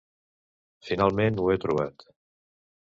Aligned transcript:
Finalment, 0.87 1.39
ho 1.43 1.47
he 1.53 1.61
trobat... 1.67 2.11